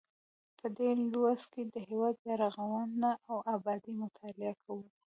[0.59, 4.85] په دې لوست کې د هیواد بیا رغونه او ابادي مطالعه کوو.